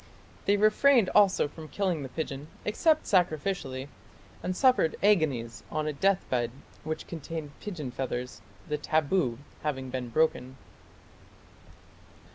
They 0.45 0.57
refrained 0.57 1.09
also 1.13 1.47
from 1.47 1.67
killing 1.67 2.01
the 2.01 2.09
pigeon 2.09 2.47
except 2.65 3.03
sacrificially, 3.05 3.87
and 4.41 4.57
suffered 4.57 4.95
agonies 5.03 5.61
on 5.69 5.85
a 5.85 5.93
deathbed 5.93 6.49
which 6.83 7.05
contained 7.05 7.51
pigeon 7.61 7.91
feathers, 7.91 8.41
the 8.67 8.79
"taboo" 8.79 9.37
having 9.61 9.91
been 9.91 10.09
broken. 10.09 10.57